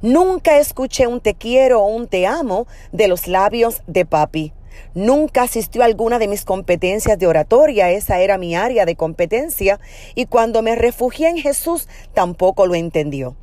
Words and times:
Nunca 0.00 0.58
escuché 0.58 1.06
un 1.06 1.20
te 1.20 1.34
quiero 1.34 1.82
o 1.82 1.88
un 1.88 2.08
te 2.08 2.26
amo 2.26 2.66
de 2.90 3.08
los 3.08 3.26
labios 3.26 3.82
de 3.86 4.06
papi. 4.06 4.54
Nunca 4.94 5.42
asistió 5.42 5.82
a 5.82 5.86
alguna 5.86 6.18
de 6.18 6.28
mis 6.28 6.44
competencias 6.44 7.18
de 7.18 7.26
oratoria, 7.26 7.90
esa 7.90 8.20
era 8.20 8.38
mi 8.38 8.54
área 8.54 8.84
de 8.84 8.96
competencia, 8.96 9.80
y 10.14 10.26
cuando 10.26 10.62
me 10.62 10.74
refugié 10.74 11.28
en 11.28 11.38
Jesús 11.38 11.88
tampoco 12.14 12.66
lo 12.66 12.74
entendió. 12.74 13.36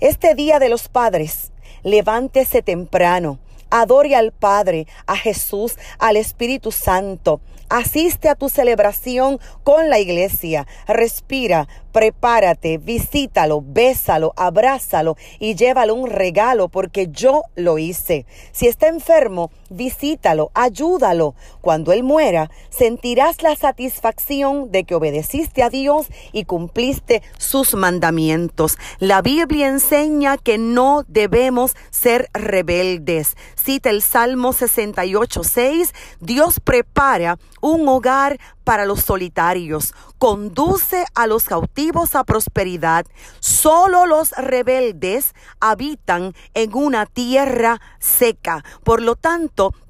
Este 0.00 0.34
día 0.34 0.58
de 0.58 0.68
los 0.68 0.88
padres, 0.88 1.52
levántese 1.82 2.62
temprano, 2.62 3.38
adore 3.70 4.14
al 4.14 4.30
Padre, 4.30 4.86
a 5.06 5.16
Jesús, 5.16 5.76
al 5.98 6.16
Espíritu 6.16 6.70
Santo. 6.70 7.40
Asiste 7.68 8.28
a 8.28 8.36
tu 8.36 8.48
celebración 8.48 9.40
con 9.64 9.90
la 9.90 9.98
iglesia. 9.98 10.66
Respira, 10.86 11.66
prepárate, 11.90 12.78
visítalo, 12.78 13.62
bésalo, 13.66 14.32
abrázalo 14.36 15.16
y 15.40 15.56
llévalo 15.56 15.94
un 15.94 16.08
regalo 16.08 16.68
porque 16.68 17.08
yo 17.10 17.42
lo 17.56 17.78
hice. 17.78 18.26
Si 18.52 18.68
está 18.68 18.86
enfermo, 18.86 19.50
visítalo, 19.74 20.50
ayúdalo. 20.54 21.34
Cuando 21.60 21.92
él 21.92 22.02
muera, 22.02 22.50
sentirás 22.70 23.42
la 23.42 23.56
satisfacción 23.56 24.70
de 24.70 24.84
que 24.84 24.94
obedeciste 24.94 25.62
a 25.62 25.70
Dios 25.70 26.06
y 26.32 26.44
cumpliste 26.44 27.22
sus 27.38 27.74
mandamientos. 27.74 28.78
La 28.98 29.22
Biblia 29.22 29.68
enseña 29.68 30.36
que 30.36 30.58
no 30.58 31.04
debemos 31.08 31.76
ser 31.90 32.28
rebeldes. 32.32 33.36
Cita 33.54 33.90
el 33.90 34.02
Salmo 34.02 34.52
68, 34.52 35.44
6. 35.44 35.94
Dios 36.20 36.60
prepara 36.60 37.38
un 37.60 37.88
hogar 37.88 38.38
para 38.64 38.86
los 38.86 39.00
solitarios, 39.00 39.94
conduce 40.18 41.04
a 41.14 41.26
los 41.26 41.44
cautivos 41.44 42.14
a 42.14 42.24
prosperidad. 42.24 43.06
Solo 43.40 44.06
los 44.06 44.32
rebeldes 44.32 45.34
habitan 45.60 46.34
en 46.54 46.74
una 46.74 47.06
tierra 47.06 47.80
seca. 47.98 48.64
Por 48.82 49.02
lo 49.02 49.16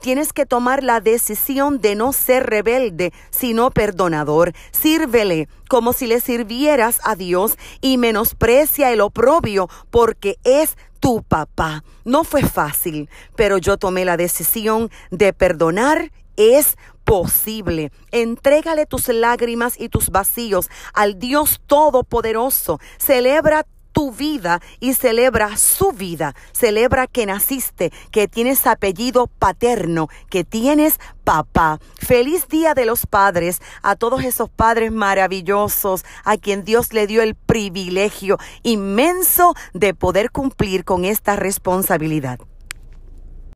tienes 0.01 0.33
que 0.33 0.47
tomar 0.47 0.83
la 0.83 1.01
decisión 1.01 1.81
de 1.81 1.95
no 1.95 2.13
ser 2.13 2.45
rebelde, 2.47 3.13
sino 3.31 3.71
perdonador. 3.71 4.53
Sírvele 4.71 5.49
como 5.69 5.93
si 5.93 6.07
le 6.07 6.21
sirvieras 6.21 7.01
a 7.05 7.17
Dios 7.17 7.57
y 7.81 7.99
menosprecia 7.99 8.93
el 8.93 9.01
oprobio 9.01 9.69
porque 9.91 10.37
es 10.45 10.77
tu 11.01 11.23
papá. 11.23 11.85
No 12.05 12.25
fue 12.25 12.43
fácil, 12.43 13.09
pero 13.37 13.59
yo 13.59 13.77
tomé 13.77 14.05
la 14.05 14.17
decisión 14.17 14.91
de 15.11 15.33
perdonar. 15.33 16.11
Es 16.37 16.77
posible. 17.05 17.93
Entrégale 18.11 18.87
tus 18.87 19.09
lágrimas 19.09 19.79
y 19.79 19.89
tus 19.89 20.11
vacíos 20.11 20.69
al 20.93 21.19
Dios 21.19 21.61
Todopoderoso. 21.67 22.81
Celebra 22.99 23.67
tu 23.95 24.13
vida 24.13 24.61
y 24.81 24.93
celebra 24.93 25.57
su 25.57 25.93
vida. 25.93 26.35
Celebra 26.53 27.07
que 27.07 27.25
naciste, 27.25 27.93
que 28.11 28.29
tienes 28.29 28.67
apellido 28.67 29.29
paterno, 29.29 30.09
que 30.29 30.45
tienes 30.45 30.99
papá. 31.23 31.79
Feliz 31.97 32.49
Día 32.49 32.75
de 32.75 32.85
los 32.85 33.07
Padres 33.07 33.63
a 33.83 33.97
todos 33.97 34.23
esos 34.25 34.51
padres 34.51 34.93
maravillosos 34.93 36.05
a 36.25 36.37
quien 36.37 36.65
Dios 36.65 36.93
le 36.93 37.07
dio 37.07 37.23
el 37.23 37.37
privilegio 37.37 38.37
inmenso 38.63 39.55
de 39.73 39.95
poder 39.95 40.31
cumplir 40.31 40.85
con 40.85 41.07
esta 41.07 41.37
responsabilidad. 41.37 42.41